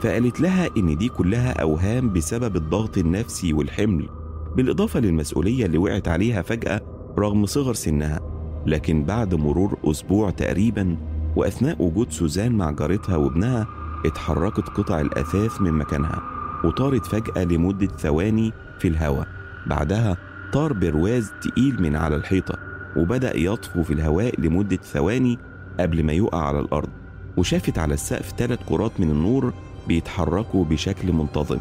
فقالت 0.01 0.41
لها 0.41 0.69
إن 0.77 0.97
دي 0.97 1.09
كلها 1.09 1.61
أوهام 1.61 2.13
بسبب 2.13 2.55
الضغط 2.55 2.97
النفسي 2.97 3.53
والحمل 3.53 4.09
بالإضافة 4.55 4.99
للمسؤولية 4.99 5.65
اللي 5.65 5.77
وقعت 5.77 6.07
عليها 6.07 6.41
فجأة 6.41 6.81
رغم 7.19 7.45
صغر 7.45 7.73
سنها. 7.73 8.19
لكن 8.65 9.03
بعد 9.03 9.35
مرور 9.35 9.77
أسبوع 9.83 10.29
تقريبا 10.29 10.97
وأثناء 11.35 11.81
وجود 11.83 12.11
سوزان 12.11 12.51
مع 12.51 12.71
جارتها 12.71 13.15
وابنها 13.17 13.67
اتحركت 14.05 14.69
قطع 14.69 15.01
الأثاث 15.01 15.61
من 15.61 15.73
مكانها. 15.73 16.36
وطارت 16.63 17.05
فجأة 17.05 17.43
لمدة 17.43 17.87
ثواني 17.87 18.53
في 18.79 18.87
الهواء 18.87 19.27
بعدها 19.65 20.17
طار 20.53 20.73
برواز 20.73 21.31
تقيل 21.41 21.81
من 21.81 21.95
على 21.95 22.15
الحيطة 22.15 22.57
وبدأ 22.97 23.37
يطفو 23.37 23.83
في 23.83 23.93
الهواء 23.93 24.41
لمدة 24.41 24.75
ثواني 24.75 25.39
قبل 25.79 26.03
ما 26.03 26.13
يقع 26.13 26.41
على 26.47 26.59
الأرض. 26.59 26.89
وشافت 27.37 27.77
على 27.77 27.93
السقف 27.93 28.33
ثلاث 28.37 28.59
كرات 28.69 28.91
من 28.99 29.11
النور 29.11 29.53
بيتحركوا 29.87 30.65
بشكل 30.65 31.11
منتظم. 31.13 31.59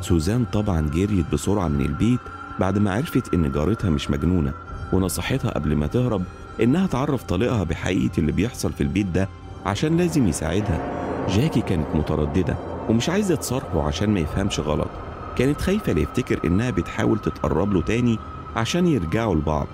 سوزان 0.00 0.44
طبعا 0.52 0.90
جريت 0.90 1.24
بسرعة 1.32 1.68
من 1.68 1.80
البيت 1.80 2.20
بعد 2.60 2.78
ما 2.78 2.92
عرفت 2.92 3.34
إن 3.34 3.52
جارتها 3.52 3.90
مش 3.90 4.10
مجنونة 4.10 4.52
ونصحتها 4.92 5.50
قبل 5.50 5.76
ما 5.76 5.86
تهرب 5.86 6.22
إنها 6.62 6.86
تعرف 6.86 7.22
طليقها 7.22 7.64
بحقيقة 7.64 8.12
اللي 8.18 8.32
بيحصل 8.32 8.72
في 8.72 8.80
البيت 8.80 9.06
ده 9.06 9.28
عشان 9.66 9.96
لازم 9.96 10.28
يساعدها. 10.28 11.04
جاكي 11.28 11.60
كانت 11.60 11.86
مترددة. 11.94 12.56
ومش 12.88 13.08
عايزة 13.08 13.34
تصارحه 13.34 13.82
عشان 13.82 14.10
ما 14.10 14.20
يفهمش 14.20 14.60
غلط. 14.60 14.88
كانت 15.36 15.60
خايفة 15.60 15.92
ليفتكر 15.92 16.40
إنها 16.44 16.70
بتحاول 16.70 17.18
تتقرب 17.18 17.72
له 17.72 17.82
تاني 17.82 18.18
عشان 18.56 18.86
يرجعوا 18.86 19.34
لبعض 19.34 19.66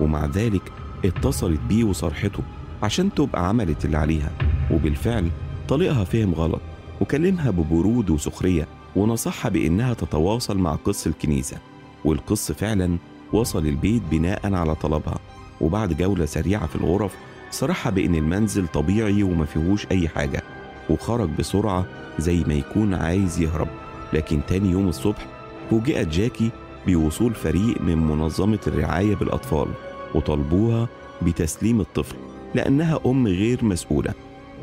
ومع 0.00 0.26
ذلك 0.26 0.72
اتصلت 1.04 1.60
بيه 1.68 1.84
وصرحته 1.84 2.42
عشان 2.82 3.14
تبقى 3.14 3.48
عملت 3.48 3.84
اللي 3.84 3.98
عليها. 3.98 4.30
وبالفعل 4.70 5.30
طليقها 5.68 6.04
فهم 6.04 6.34
غلط 6.34 6.60
وكلمها 7.00 7.50
ببرود 7.50 8.10
وسخرية 8.10 8.66
ونصحها 8.96 9.48
بإنها 9.48 9.94
تتواصل 9.94 10.58
مع 10.58 10.74
قس 10.74 11.06
الكنيسة. 11.06 11.56
والقس 12.04 12.52
فعلا 12.52 12.98
وصل 13.32 13.66
البيت 13.66 14.02
بناء 14.10 14.54
على 14.54 14.74
طلبها. 14.74 15.18
وبعد 15.60 15.92
جولة 15.92 16.24
سريعة 16.26 16.66
في 16.66 16.76
الغرف 16.76 17.14
صرحها 17.50 17.90
بإن 17.90 18.14
المنزل 18.14 18.66
طبيعي 18.68 19.22
وما 19.22 19.44
فيهوش 19.44 19.86
أي 19.90 20.08
حاجة 20.08 20.42
وخرج 20.90 21.28
بسرعة 21.38 21.84
زي 22.18 22.44
ما 22.46 22.54
يكون 22.54 22.94
عايز 22.94 23.40
يهرب. 23.40 23.68
لكن 24.12 24.40
تاني 24.48 24.70
يوم 24.70 24.88
الصبح 24.88 25.26
فوجئت 25.70 26.08
جاكي 26.08 26.50
بوصول 26.86 27.34
فريق 27.34 27.80
من 27.80 27.98
منظمة 27.98 28.58
الرعاية 28.66 29.14
بالأطفال 29.14 29.68
وطلبوها 30.14 30.88
بتسليم 31.22 31.80
الطفل 31.80 32.16
لأنها 32.54 33.00
أم 33.06 33.26
غير 33.26 33.64
مسؤولة. 33.64 34.14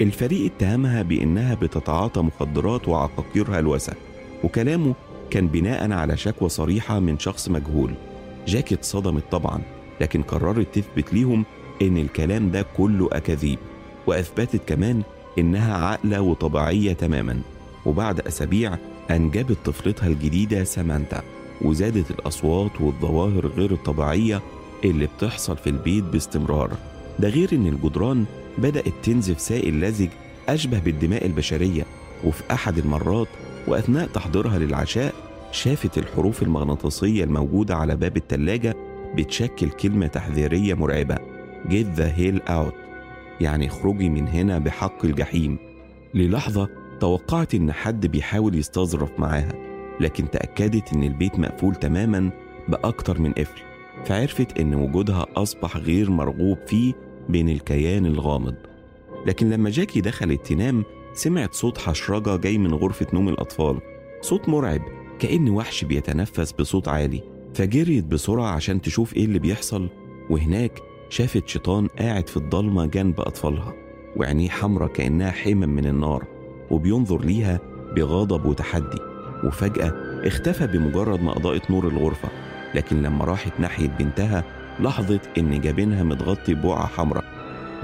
الفريق 0.02 0.52
اتهمها 0.56 1.02
بإنها 1.02 1.56
بتتعاطى 1.56 2.22
مخدرات 2.22 2.88
وعقاقير 2.88 3.60
هلوسة 3.60 3.94
وكلامه 4.44 4.94
كان 5.30 5.48
بناء 5.48 5.92
على 5.92 6.18
شكوى 6.18 6.50
صريحة 6.50 7.00
من 7.00 7.20
شخص 7.20 7.50
مجهول. 7.50 7.94
جاكي 8.48 8.76
اتصدمت 8.76 9.24
طبعا 9.32 9.62
لكن 10.02 10.22
قررت 10.24 10.68
تثبت 10.80 11.14
ليهم 11.14 11.46
إن 11.82 11.98
الكلام 11.98 12.52
ده 12.52 12.66
كله 12.78 13.10
أكاذيب 13.12 13.60
وأثبتت 14.08 14.62
كمان 14.68 15.02
إنها 15.40 15.78
عاقلة 15.78 16.22
وطبيعية 16.22 16.94
تماما 16.94 17.42
وبعد 17.86 18.20
أسابيع 18.20 18.78
أنجبت 19.12 19.58
طفلتها 19.66 20.08
الجديدة 20.08 20.64
سامانتا 20.64 21.22
وزادت 21.62 22.12
الأصوات 22.12 22.82
والظواهر 22.82 23.48
غير 23.48 23.72
الطبيعية 23.72 24.42
اللي 24.84 25.08
بتحصل 25.18 25.58
في 25.58 25.70
البيت 25.70 26.04
باستمرار. 26.04 26.72
ده 27.20 27.30
غير 27.30 27.50
إن 27.54 27.68
الجدران 27.68 28.26
بدأت 28.58 28.94
تنزف 29.04 29.40
سائل 29.42 29.82
لزج 29.82 30.08
أشبه 30.50 30.80
بالدماء 30.80 31.26
البشرية 31.26 31.86
وفي 32.24 32.44
أحد 32.52 32.78
المرات 32.78 33.28
وأثناء 33.68 34.08
تحضيرها 34.08 34.60
للعشاء 34.60 35.14
شافت 35.52 35.98
الحروف 35.98 36.44
المغناطيسية 36.44 37.24
الموجودة 37.24 37.76
على 37.76 37.96
باب 37.96 38.18
التلاجة 38.18 38.76
بتشكل 39.16 39.70
كلمة 39.70 40.08
تحذيرية 40.08 40.74
مرعبة 40.74 41.18
Get 41.70 41.96
the 41.96 42.10
hell 42.10 42.40
out. 42.50 42.91
يعني 43.42 43.68
اخرجي 43.68 44.10
من 44.10 44.28
هنا 44.28 44.60
بحق 44.60 45.06
الجحيم. 45.06 45.58
للحظة 46.14 46.70
توقعت 47.00 47.56
إن 47.56 47.72
حد 47.72 48.08
بيحاول 48.08 48.56
يستظرف 48.56 49.20
معاها 49.20 49.54
لكن 50.00 50.30
تأكدت 50.30 50.94
إن 50.94 51.04
البيت 51.04 51.40
مقفول 51.40 51.76
تماما 51.76 52.32
بأكتر 52.68 53.20
من 53.20 53.34
قفل 53.34 53.62
فعرفت 54.06 54.60
إن 54.60 54.76
وجودها 54.76 55.26
أصبح 55.36 55.78
غير 55.78 56.12
مرغوب 56.12 56.58
فيه 56.68 56.94
بين 57.30 57.50
الكيان 57.50 58.06
الغامض. 58.06 58.56
لكن 59.26 59.50
لما 59.50 59.70
جاكي 59.70 60.02
دخلت 60.02 60.46
تنام 60.46 60.84
سمعت 61.14 61.54
صوت 61.54 61.78
حشرجة 61.78 62.36
جاي 62.36 62.58
من 62.58 62.74
غرفة 62.74 63.08
نوم 63.14 63.30
الأطفال. 63.30 63.80
صوت 64.22 64.50
مرعب 64.50 64.82
كأن 65.20 65.50
وحش 65.50 65.84
بيتنفس 65.84 66.52
بصوت 66.52 66.88
عالي. 66.88 67.24
فجريت 67.54 68.04
بسرعة 68.04 68.52
عشان 68.52 68.82
تشوف 68.82 69.16
إيه 69.16 69.26
اللي 69.26 69.40
بيحصل 69.40 69.90
وهناك 70.30 70.80
شافت 71.12 71.48
شيطان 71.48 71.88
قاعد 71.88 72.30
في 72.30 72.38
الضلمة 72.38 72.86
جنب 72.86 73.22
أطفالها 73.22 73.74
وعينيه 74.16 74.50
حمرة 74.50 74.88
كأنها 74.88 75.32
حمم 75.32 75.70
من 75.70 75.86
النار 75.86 76.24
وبينظر 76.70 77.22
ليها 77.22 77.60
بغضب 77.96 78.46
وتحدي. 78.46 78.98
وفجأة 79.44 79.94
اختفى 80.28 80.68
بمجرد 80.68 81.22
ما 81.24 81.38
أضاءت 81.38 81.72
نور 81.72 81.88
الغرفة 81.88 82.30
لكن 82.76 83.02
لما 83.02 83.26
راحت 83.26 83.60
ناحية 83.60 83.88
بنتها 83.88 84.44
لاحظت 84.80 85.38
إن 85.38 85.62
جبينها 85.62 86.04
متغطي 86.04 86.54
ببقعة 86.54 86.88
حمراء. 86.88 87.24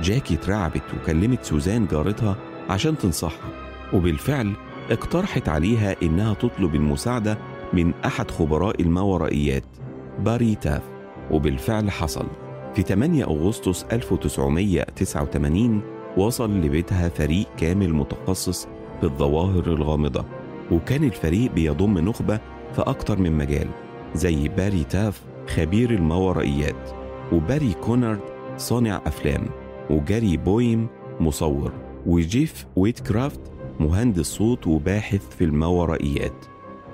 جاكي 0.01 0.34
اترعبت 0.34 0.84
وكلمت 1.01 1.43
سوزان 1.43 1.88
جارتها 1.88 2.38
عشان 2.69 2.98
تنصحها 2.98 3.51
وبالفعل 3.93 4.53
اقترحت 4.91 5.50
عليها 5.50 5.96
إنها 6.03 6.34
تطلب 6.34 6.75
المساعدة 6.75 7.38
من 7.74 7.93
أحد 8.05 8.31
خبراء 8.31 8.81
الماورائيات 8.81 9.65
باري 10.19 10.55
تاف. 10.55 10.81
وبالفعل 11.31 11.91
حصل. 11.91 12.47
في 12.77 12.84
8 12.84 13.24
أغسطس 13.24 13.84
1989 13.84 15.81
وصل 16.17 16.62
لبيتها 16.62 17.10
فريق 17.10 17.48
كامل 17.57 17.93
متخصص 17.93 18.67
في 19.00 19.03
الظواهر 19.03 19.67
الغامضة 19.67 20.25
وكان 20.72 21.03
الفريق 21.03 21.51
بيضم 21.51 21.98
نخبة 21.98 22.39
في 22.75 22.81
أكتر 22.81 23.19
من 23.19 23.31
مجال 23.31 23.67
زي 24.15 24.48
باري 24.48 24.84
تاف 24.84 25.22
خبير 25.48 25.91
الماورائيات 25.91 26.89
وباري 27.31 27.74
كونارد 27.74 28.22
صانع 28.57 29.01
أفلام 29.05 29.46
وجاري 29.89 30.38
بويم 30.38 30.88
مصور 31.19 31.72
وجيف 32.05 32.65
ويتكرافت 32.75 33.41
مهندس 33.79 34.25
صوت 34.25 34.67
وباحث 34.67 35.29
في 35.29 35.43
الماورائيات 35.43 36.46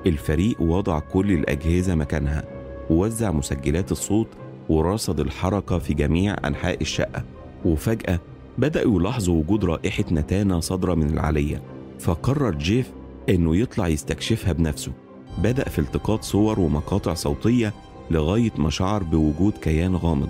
الفريق 0.05 0.61
وضع 0.61 0.99
كل 0.99 1.31
الأجهزة 1.31 1.95
مكانها 1.95 2.43
ووزع 2.89 3.31
مسجلات 3.31 3.91
الصوت 3.91 4.27
ورصد 4.69 5.19
الحركة 5.19 5.77
في 5.77 5.93
جميع 5.93 6.35
أنحاء 6.45 6.81
الشقة 6.81 7.23
وفجأة 7.65 8.19
بدأوا 8.57 8.99
يلاحظوا 8.99 9.39
وجود 9.39 9.65
رائحة 9.65 10.03
نتانة 10.11 10.59
صادرة 10.59 10.93
من 10.93 11.09
العلية 11.09 11.61
فقرر 11.99 12.51
جيف 12.51 12.91
إنه 13.29 13.55
يطلع 13.55 13.87
يستكشفها 13.87 14.53
بنفسه. 14.53 14.91
بدأ 15.37 15.69
في 15.69 15.79
التقاط 15.79 16.23
صور 16.23 16.59
ومقاطع 16.59 17.13
صوتية 17.13 17.73
لغاية 18.11 18.51
ما 18.57 18.69
شعر 18.69 19.03
بوجود 19.03 19.53
كيان 19.53 19.95
غامض. 19.95 20.29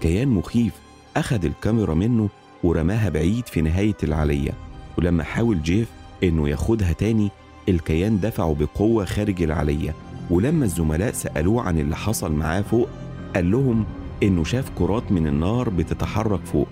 كيان 0.00 0.28
مخيف 0.28 0.72
أخذ 1.16 1.44
الكاميرا 1.44 1.94
منه 1.94 2.28
ورماها 2.64 3.08
بعيد 3.08 3.46
في 3.46 3.60
نهاية 3.60 3.96
العلية 4.02 4.50
ولما 4.98 5.24
حاول 5.24 5.62
جيف 5.62 5.88
إنه 6.22 6.48
ياخدها 6.48 6.92
تاني 6.92 7.30
الكيان 7.68 8.20
دفعه 8.20 8.54
بقوة 8.54 9.04
خارج 9.04 9.42
العلية 9.42 9.94
ولما 10.30 10.64
الزملاء 10.64 11.12
سألوه 11.12 11.62
عن 11.62 11.78
اللي 11.78 11.96
حصل 11.96 12.32
معاه 12.32 12.60
فوق 12.60 12.88
قال 13.34 13.50
لهم 13.50 13.84
إنه 14.22 14.44
شاف 14.44 14.70
كرات 14.78 15.12
من 15.12 15.26
النار 15.26 15.68
بتتحرك 15.68 16.40
فوق 16.44 16.68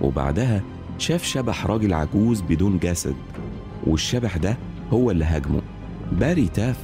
وبعدها 0.00 0.62
شاف 0.98 1.24
شبح 1.24 1.66
راجل 1.66 1.92
عجوز 1.94 2.40
بدون 2.40 2.78
جسد 2.78 3.14
والشبح 3.86 4.36
ده 4.36 4.56
هو 4.92 5.10
اللي 5.10 5.24
هاجمه. 5.24 5.62
باري 6.12 6.48
تاف 6.48 6.76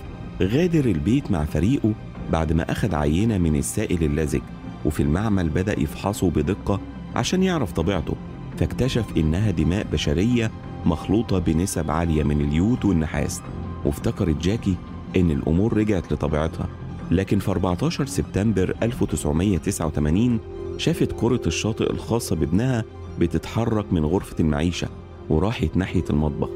غادر 0.43 0.85
البيت 0.85 1.31
مع 1.31 1.45
فريقه 1.45 1.93
بعد 2.33 2.53
ما 2.53 2.73
أخذ 2.73 2.95
عينة 2.95 3.39
من 3.39 3.57
السائل 3.57 4.05
اللزج 4.05 4.41
وفي 4.85 5.03
المعمل 5.03 5.49
بدأ 5.49 5.81
يفحصه 5.81 6.31
بدقة 6.31 6.81
عشان 7.17 7.43
يعرف 7.43 7.73
طبيعته 7.73 8.15
فاكتشف 8.59 9.05
إنها 9.17 9.51
دماء 9.51 9.87
بشرية 9.93 10.51
مخلوطة 10.87 11.39
بنسب 11.39 11.91
عالية 11.91 12.23
من 12.23 12.41
اليود 12.41 12.85
والنحاس 12.85 13.43
وافتكرت 13.85 14.37
جاكي 14.43 14.75
إن 15.17 15.31
الأمور 15.31 15.77
رجعت 15.77 16.13
لطبيعتها. 16.13 16.69
لكن 17.11 17.39
في 17.39 17.51
14 17.51 18.07
سبتمبر 18.07 18.77
1989 18.83 20.39
شافت 20.79 21.13
كرة 21.13 21.41
الشاطئ 21.47 21.91
الخاصة 21.93 22.37
بابنها 22.37 22.85
بتتحرك 23.19 23.93
من 23.93 24.05
غرفة 24.05 24.37
المعيشة 24.41 24.89
وراحت 25.29 25.77
ناحية 25.77 26.05
المطبخ 26.11 26.49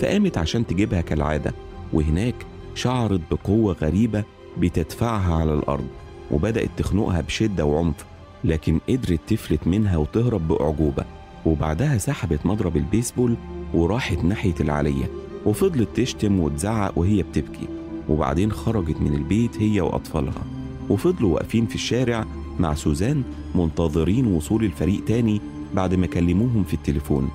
فقامت 0.00 0.38
عشان 0.38 0.66
تجيبها 0.66 1.00
كالعادة 1.00 1.52
وهناك 1.92 2.34
شعرت 2.74 3.20
بقوة 3.30 3.76
غريبة 3.82 4.24
بتدفعها 4.58 5.34
على 5.34 5.54
الأرض 5.54 5.86
وبدأت 6.30 6.70
تخنقها 6.76 7.20
بشدة 7.20 7.64
وعنف 7.64 8.04
لكن 8.44 8.80
قدرت 8.88 9.20
تفلت 9.26 9.66
منها 9.66 9.96
وتهرب 9.96 10.48
بأعجوبة 10.48 11.04
وبعدها 11.46 11.98
سحبت 11.98 12.46
مضرب 12.46 12.76
البيسبول 12.76 13.34
وراحت 13.74 14.18
ناحية 14.24 14.54
العلية 14.60 15.10
وفضلت 15.46 15.88
تشتم 15.94 16.40
وتزعق 16.40 16.98
وهي 16.98 17.22
بتبكي. 17.22 17.68
وبعدين 18.08 18.52
خرجت 18.52 19.00
من 19.00 19.14
البيت 19.14 19.62
هي 19.62 19.80
وأطفالها 19.80 20.42
وفضلوا 20.90 21.34
واقفين 21.34 21.66
في 21.66 21.74
الشارع 21.74 22.24
مع 22.60 22.74
سوزان 22.74 23.22
منتظرين 23.54 24.26
وصول 24.26 24.64
الفريق 24.64 25.04
تاني 25.04 25.40
بعد 25.74 25.94
ما 25.94 26.06
كلموهم 26.06 26.64
في 26.64 26.74
التليفون. 26.74 27.28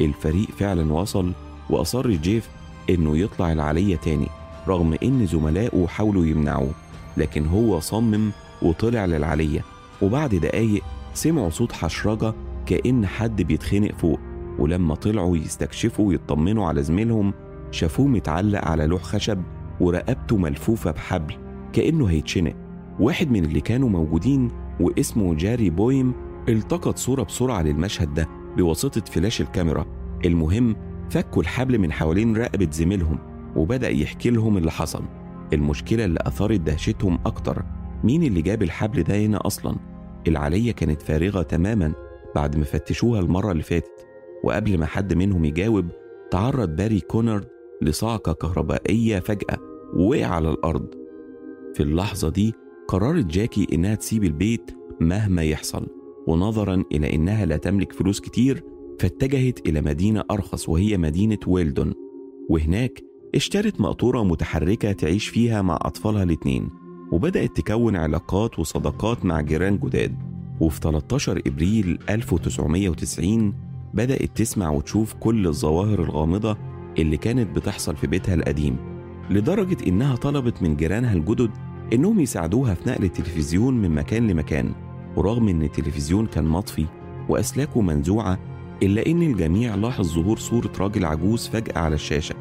الفريق 0.00 0.48
فعلا 0.58 0.92
وصل 0.92 1.32
وأصر 1.70 2.10
جيف 2.10 2.48
إنه 2.90 3.18
يطلع 3.18 3.52
العلية 3.52 3.96
تاني 3.96 4.26
رغم 4.68 4.96
إن 5.02 5.26
زملائه 5.26 5.86
حاولوا 5.86 6.26
يمنعوه 6.26 6.70
لكن 7.16 7.46
هو 7.46 7.80
صمم 7.80 8.30
وطلع 8.62 9.04
للعلية. 9.04 9.64
وبعد 10.02 10.34
دقايق 10.34 10.82
سمعوا 11.14 11.50
صوت 11.50 11.72
حشرجة 11.72 12.34
كأن 12.66 13.06
حد 13.06 13.42
بيتخنق 13.42 13.92
فوق 13.98 14.20
ولما 14.58 14.94
طلعوا 14.94 15.36
يستكشفوا 15.36 16.08
ويطمنوا 16.08 16.66
على 16.66 16.82
زميلهم 16.82 17.34
شافوه 17.70 18.06
متعلق 18.06 18.64
على 18.64 18.86
لوح 18.86 19.02
خشب. 19.02 19.42
ورقبته 19.80 20.36
ملفوفة 20.36 20.90
بحبل 20.90 21.34
كأنه 21.72 22.06
هيتشنق. 22.06 22.54
واحد 23.00 23.30
من 23.30 23.44
اللي 23.44 23.60
كانوا 23.60 23.88
موجودين 23.88 24.50
واسمه 24.80 25.34
جاري 25.34 25.70
بويم 25.70 26.12
التقط 26.48 26.98
صورة 26.98 27.22
بسرعة 27.22 27.62
للمشهد 27.62 28.14
ده 28.14 28.28
بواسطة 28.56 29.00
فلاش 29.00 29.40
الكاميرا. 29.40 29.86
المهم 30.24 30.76
فكوا 31.10 31.42
الحبل 31.42 31.78
من 31.78 31.92
حوالين 31.92 32.36
رقبة 32.36 32.68
زميلهم 32.70 33.18
وبدأ 33.56 33.88
يحكي 33.88 34.30
لهم 34.30 34.56
اللي 34.56 34.70
حصل. 34.70 35.02
المشكلة 35.52 36.04
اللي 36.04 36.18
أثارت 36.22 36.60
دهشتهم 36.60 37.18
أكتر 37.26 37.62
مين 38.04 38.22
اللي 38.22 38.42
جاب 38.42 38.62
الحبل 38.62 39.02
ده 39.02 39.18
هنا 39.18 39.46
أصلا؟ 39.46 39.76
العلية 40.28 40.72
كانت 40.72 41.02
فارغة 41.02 41.42
تماما 41.42 41.92
بعد 42.34 42.56
ما 42.56 42.64
فتشوها 42.64 43.20
المرة 43.20 43.52
اللي 43.52 43.62
فاتت 43.62 44.06
وقبل 44.44 44.78
ما 44.78 44.86
حد 44.86 45.14
منهم 45.14 45.44
يجاوب 45.44 45.86
تعرض 46.30 46.76
باري 46.76 47.00
كونرد 47.00 47.48
لصعقة 47.82 48.32
كهربائية 48.32 49.18
فجأة. 49.18 49.67
ووقع 49.96 50.26
على 50.26 50.50
الأرض. 50.50 50.86
في 51.74 51.82
اللحظة 51.82 52.28
دي 52.28 52.54
قررت 52.88 53.24
جاكي 53.24 53.66
إنها 53.72 53.94
تسيب 53.94 54.24
البيت 54.24 54.70
مهما 55.00 55.42
يحصل 55.42 55.86
ونظرا 56.26 56.84
إلى 56.92 57.14
إنها 57.14 57.46
لا 57.46 57.56
تملك 57.56 57.92
فلوس 57.92 58.20
كتير 58.20 58.64
فاتجهت 59.00 59.68
إلى 59.68 59.80
مدينة 59.80 60.24
أرخص 60.30 60.68
وهي 60.68 60.96
مدينة 60.96 61.38
ويلدون. 61.46 61.92
وهناك 62.48 63.02
اشترت 63.34 63.80
مقطورة 63.80 64.22
متحركة 64.24 64.92
تعيش 64.92 65.28
فيها 65.28 65.62
مع 65.62 65.78
أطفالها 65.82 66.22
الاتنين 66.22 66.70
وبدأت 67.12 67.56
تكون 67.56 67.96
علاقات 67.96 68.58
وصداقات 68.58 69.24
مع 69.24 69.40
جيران 69.40 69.78
جداد. 69.78 70.14
وفي 70.60 70.80
13 70.80 71.42
إبريل 71.46 71.98
1990 72.10 73.54
بدأت 73.94 74.36
تسمع 74.36 74.70
وتشوف 74.70 75.14
كل 75.14 75.46
الظواهر 75.46 76.02
الغامضة 76.02 76.56
اللي 76.98 77.16
كانت 77.16 77.56
بتحصل 77.56 77.96
في 77.96 78.06
بيتها 78.06 78.34
القديم. 78.34 78.97
لدرجة 79.30 79.76
إنها 79.86 80.16
طلبت 80.16 80.62
من 80.62 80.76
جيرانها 80.76 81.12
الجدد 81.14 81.50
إنهم 81.92 82.20
يساعدوها 82.20 82.74
في 82.74 82.90
نقل 82.90 83.04
التلفزيون 83.04 83.74
من 83.74 83.90
مكان 83.94 84.26
لمكان 84.28 84.72
ورغم 85.16 85.48
إن 85.48 85.62
التلفزيون 85.62 86.26
كان 86.26 86.44
مطفي 86.44 86.86
وأسلاكه 87.28 87.80
منزوعة 87.80 88.38
إلا 88.82 89.06
إن 89.06 89.22
الجميع 89.22 89.74
لاحظ 89.74 90.14
ظهور 90.14 90.38
صورة 90.38 90.72
راجل 90.78 91.04
عجوز 91.04 91.46
فجأة 91.48 91.78
على 91.78 91.94
الشاشة 91.94 92.34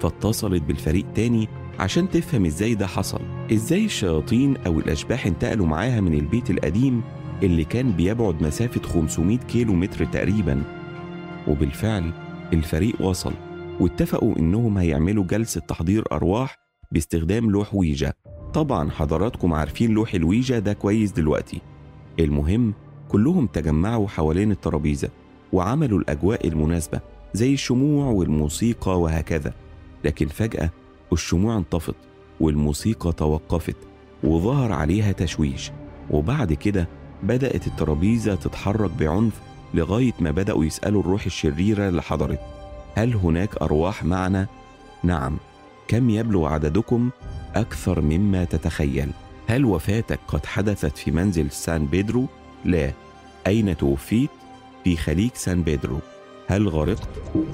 فاتصلت 0.00 0.62
بالفريق 0.62 1.04
تاني 1.14 1.48
عشان 1.78 2.10
تفهم 2.10 2.44
إزاي 2.46 2.74
ده 2.74 2.86
حصل 2.86 3.20
إزاي 3.52 3.84
الشياطين 3.84 4.56
أو 4.56 4.78
الأشباح 4.80 5.26
انتقلوا 5.26 5.66
معاها 5.66 6.00
من 6.00 6.14
البيت 6.14 6.50
القديم 6.50 7.02
اللي 7.42 7.64
كان 7.64 7.92
بيبعد 7.92 8.42
مسافة 8.42 8.82
500 8.82 9.38
كيلو 9.38 9.72
متر 9.74 10.04
تقريبا. 10.04 10.62
وبالفعل 11.48 12.12
الفريق 12.52 13.00
وصل. 13.00 13.32
واتفقوا 13.80 14.38
إنهم 14.38 14.78
هيعملوا 14.78 15.24
جلسة 15.24 15.60
تحضير 15.60 16.04
أرواح 16.12 16.58
باستخدام 16.92 17.50
لوح 17.50 17.74
ويجا. 17.74 18.12
طبعا 18.54 18.90
حضراتكم 18.90 19.54
عارفين 19.54 19.90
لوح 19.90 20.14
الويجا 20.14 20.58
ده 20.58 20.72
كويس 20.72 21.12
دلوقتي. 21.12 21.60
المهم 22.20 22.74
كلهم 23.08 23.46
تجمعوا 23.46 24.08
حوالين 24.08 24.50
الترابيزة 24.50 25.08
وعملوا 25.52 25.98
الأجواء 25.98 26.48
المناسبة 26.48 27.00
زي 27.34 27.54
الشموع 27.54 28.06
والموسيقى 28.06 29.00
وهكذا. 29.00 29.54
لكن 30.04 30.26
فجأة 30.26 30.70
الشموع 31.12 31.56
انطفت 31.56 31.94
والموسيقى 32.40 33.12
توقفت 33.12 33.76
وظهر 34.24 34.72
عليها 34.72 35.12
تشويش. 35.12 35.70
وبعد 36.10 36.52
كده 36.52 36.88
بدأت 37.22 37.66
الترابيزة 37.66 38.34
تتحرك 38.34 38.90
بعنف 38.90 39.40
لغاية 39.74 40.12
ما 40.20 40.30
بدأوا 40.30 40.64
يسألوا 40.64 41.00
الروح 41.00 41.26
الشريرة 41.26 41.88
اللي 41.88 42.02
حضرت 42.02 42.40
هل 42.94 43.14
هناك 43.14 43.56
أرواح 43.62 44.04
معنا؟ 44.04 44.46
نعم. 45.02 45.36
كم 45.88 46.10
يبلغ 46.10 46.46
عددكم؟ 46.46 47.10
أكثر 47.54 48.00
مما 48.00 48.44
تتخيل. 48.44 49.10
هل 49.46 49.64
وفاتك 49.64 50.20
قد 50.28 50.46
حدثت 50.46 50.98
في 50.98 51.10
منزل 51.10 51.50
سان 51.50 51.86
بيدرو؟ 51.86 52.26
لا. 52.64 52.92
أين 53.46 53.76
توفيت؟ 53.76 54.30
في 54.84 54.96
خليج 54.96 55.30
سان 55.34 55.62
بيدرو. 55.62 55.98
هل 56.48 56.68
غرقت؟ 56.68 57.08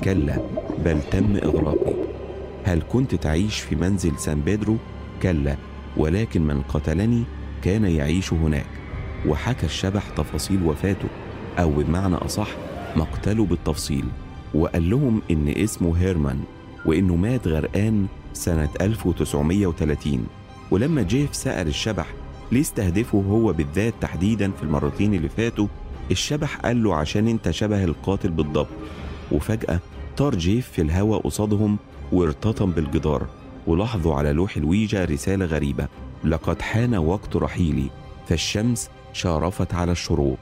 كلا. 0.05 0.38
بل 0.85 1.01
تم 1.11 1.37
إغراقي. 1.37 1.94
هل 2.64 2.83
كنت 2.92 3.14
تعيش 3.14 3.61
في 3.61 3.77
منزل 3.77 4.18
سان 4.18 4.40
بيدرو؟ 4.40 4.77
كلا. 5.22 5.57
ولكن 5.96 6.42
من 6.42 6.62
قتلني 6.62 7.24
كان 7.62 7.85
يعيش 7.85 8.33
هناك. 8.33 8.66
وحكى 9.27 9.66
الشبح 9.66 10.03
تفاصيل 10.16 10.62
وفاته. 10.62 11.09
أو 11.59 11.70
بمعنى 11.70 12.14
أصح 12.14 12.48
مقتله 12.96 13.44
بالتفصيل. 13.44 14.05
وقال 14.54 14.90
لهم 14.90 15.22
إن 15.30 15.48
اسمه 15.48 15.96
هيرمان 15.98 16.40
وإنه 16.87 17.16
مات 17.16 17.48
غرقان 17.48 18.06
سنة 18.32 18.68
1930 18.80 20.26
ولما 20.70 21.02
جيف 21.02 21.34
سأل 21.37 21.66
الشبح 21.68 22.06
ليه 22.52 22.61
استهدفه 22.61 23.18
هو 23.18 23.52
بالذات 23.52 23.94
تحديدا 24.00 24.50
في 24.50 24.62
المرتين 24.62 25.14
اللي 25.14 25.28
فاتوا 25.28 25.66
الشبح 26.11 26.56
قال 26.56 26.82
له 26.84 26.94
عشان 26.94 27.28
أنت 27.28 27.50
شبه 27.50 27.84
القاتل 27.84 28.28
بالضبط. 28.30 28.68
وفجأة 29.32 29.80
طار 30.16 30.34
جيف 30.34 30.68
في 30.68 30.82
الهواء 30.82 31.20
قصادهم 31.20 31.76
وارتطم 32.12 32.70
بالجدار 32.70 33.26
ولاحظوا 33.66 34.14
على 34.14 34.32
لوح 34.32 34.56
الويجا 34.56 35.04
رسالة 35.04 35.44
غريبة 35.44 35.88
لقد 36.24 36.62
حان 36.62 36.94
وقت 36.94 37.37
رحيلي 37.37 37.90
فالشمس 38.28 38.90
شارفت 39.12 39.74
على 39.74 39.92
الشروق 39.92 40.38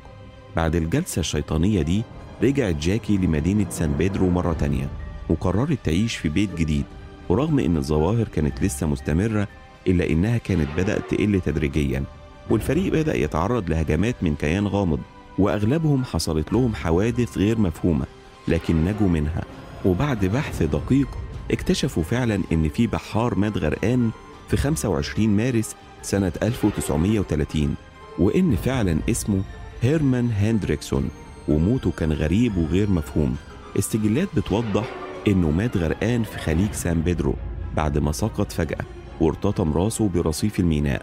بعد 0.56 0.76
الجلسة 0.76 1.20
الشيطانية 1.20 1.82
دي 1.82 2.02
رجعت 2.42 2.75
جاكي 2.75 3.16
لمدينة 3.16 3.66
سان 3.70 3.92
بيدرو 3.92 4.31
مرة 4.31 4.53
تانية 4.53 4.88
وقررت 5.29 5.79
تعيش 5.85 6.16
في 6.16 6.29
بيت 6.29 6.55
جديد 6.55 6.85
ورغم 7.29 7.59
إن 7.59 7.77
الظواهر 7.77 8.29
كانت 8.29 8.62
لسه 8.64 8.87
مستمرة 8.87 9.49
إلا 9.87 10.11
إنها 10.11 10.38
كانت 10.38 10.68
بدأت 10.77 11.11
تقل 11.11 11.40
تدريجيا 11.40 12.05
والفريق 12.51 12.92
بدأ 12.92 13.16
يتعرض 13.16 13.70
لهجمات 13.70 14.14
من 14.22 14.35
كيان 14.35 14.66
غامض 14.66 15.01
وأغلبهم 15.38 16.05
حصلت 16.05 16.53
لهم 16.53 16.75
حوادث 16.75 17.38
غير 17.38 17.59
مفهومة 17.59 18.07
لكن 18.49 18.85
نجوا 18.85 19.09
منها. 19.09 19.42
وبعد 19.85 20.25
بحث 20.25 20.62
دقيق 20.62 21.09
اكتشفوا 21.51 22.03
فعلا 22.03 22.40
إن 22.53 22.68
في 22.68 22.87
بحار 22.87 23.35
مات 23.35 23.57
غرقان 23.57 24.11
في 24.49 24.57
25 24.57 25.29
مارس 25.29 25.77
سنة 26.03 26.33
1930 26.42 27.75
وإن 28.18 28.57
فعلا 28.57 28.99
اسمه 29.11 29.42
هيرمان 29.83 30.31
هندريكسون. 30.31 31.11
وموته 31.48 31.90
كان 31.90 32.12
غريب 32.12 32.56
وغير 32.56 32.90
مفهوم. 32.90 33.37
السجلات 33.76 34.28
بتوضح 34.37 34.85
إنه 35.28 35.50
مات 35.50 35.76
غرقان 35.76 36.22
في 36.22 36.38
خليج 36.38 36.72
سان 36.72 37.00
بيدرو 37.00 37.35
بعد 37.76 37.98
ما 37.98 38.12
سقط 38.12 38.52
فجأة 38.52 38.85
وارتطم 39.20 39.72
راسه 39.72 40.09
برصيف 40.09 40.61
الميناء. 40.61 41.02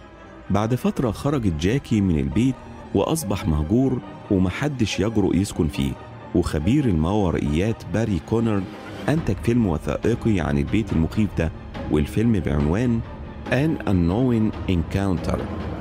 بعد 0.49 0.75
فترة 0.75 1.11
خرجت 1.11 1.53
جاكي 1.59 2.01
من 2.01 2.19
البيت 2.19 2.55
وأصبح 2.93 3.47
مهجور 3.47 4.01
ومحدش 4.31 4.99
يجرؤ 4.99 5.35
يسكن 5.35 5.67
فيه. 5.67 5.91
وخبير 6.35 6.85
الماورائيات 6.85 7.83
باري 7.93 8.19
كونر 8.29 8.63
أنتج 9.09 9.35
فيلم 9.43 9.67
وثائقي 9.67 10.39
عن 10.39 10.57
البيت 10.57 10.93
المخيف 10.93 11.29
ده 11.37 11.51
والفيلم 11.91 12.39
بعنوان 12.39 12.99
An 13.51 13.77
Unknown 13.85 14.51
Encounter 14.69 15.39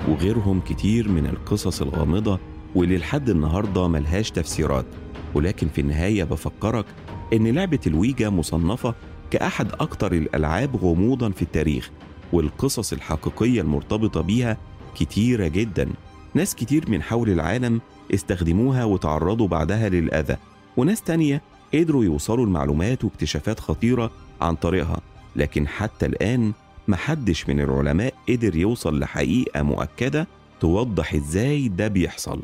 وغيرهم 0.08 0.60
كتير 0.60 1.08
من 1.08 1.26
القصص 1.26 1.82
الغامضة 1.82 2.38
واللي 2.74 2.98
لحد 2.98 3.30
النهاردة 3.30 3.88
ملهاش 3.88 4.30
تفسيرات 4.30 4.86
ولكن 5.34 5.68
في 5.68 5.80
النهاية 5.80 6.24
بفكرك 6.24 6.86
إن 7.32 7.46
لعبة 7.46 7.80
الويجا 7.86 8.28
مصنفة 8.28 8.94
كأحد 9.30 9.72
أكتر 9.72 10.12
الألعاب 10.12 10.76
غموضا 10.76 11.30
في 11.30 11.42
التاريخ 11.42 11.90
والقصص 12.32 12.92
الحقيقية 12.92 13.60
المرتبطة 13.60 14.20
بيها 14.20 14.56
كتيرة 14.94 15.48
جدا. 15.48 15.88
ناس 16.34 16.54
كتير 16.54 16.90
من 16.90 17.02
حول 17.02 17.30
العالم 17.30 17.80
استخدموها 18.14 18.84
وتعرضوا 18.84 19.48
بعدها 19.48 19.88
للأذى 19.88 20.36
وناس 20.76 21.02
تانية 21.02 21.42
قدروا 21.74 22.04
يوصلوا 22.04 22.46
لمعلومات 22.46 23.04
واكتشافات 23.04 23.60
خطيرة 23.60 24.10
عن 24.40 24.54
طريقها 24.54 25.00
لكن 25.36 25.68
حتى 25.68 26.06
الآن 26.06 26.52
محدش 26.88 27.48
من 27.48 27.60
العلماء 27.60 28.14
قدر 28.28 28.56
يوصل 28.56 28.98
لحقيقة 28.98 29.62
مؤكدة 29.62 30.26
توضح 30.62 31.14
إزاي 31.14 31.68
ده 31.68 31.88
بيحصل. 31.88 32.42